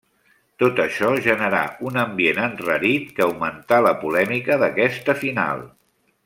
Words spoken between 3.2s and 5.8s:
augmentà la polèmica d'aquesta final.